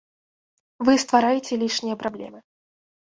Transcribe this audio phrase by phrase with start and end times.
[0.87, 2.39] Вы ствараеце лішнія праблемы.